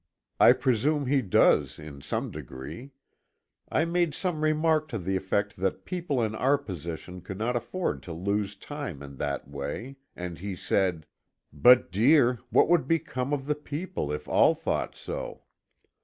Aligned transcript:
I 0.39 0.53
presume 0.53 1.05
he 1.05 1.21
does, 1.21 1.77
in 1.77 2.01
some 2.01 2.31
degree. 2.31 2.89
I 3.69 3.85
made 3.85 4.15
some 4.15 4.41
remark 4.43 4.87
to 4.87 4.97
the 4.97 5.15
effect 5.15 5.57
that 5.57 5.85
people 5.85 6.23
in 6.23 6.33
our 6.33 6.57
position 6.57 7.21
could 7.21 7.37
not 7.37 7.55
afford 7.55 8.01
to 8.01 8.11
lose 8.11 8.55
time 8.55 9.03
in 9.03 9.17
that 9.17 9.47
way, 9.47 9.97
and 10.15 10.39
he 10.39 10.55
said: 10.55 11.05
"But, 11.53 11.91
dear, 11.91 12.39
what 12.49 12.67
would 12.67 12.87
become 12.87 13.31
of 13.31 13.45
the 13.45 13.53
people 13.53 14.11
if 14.11 14.27
all 14.27 14.55
thought 14.55 14.95
so?" 14.95 15.43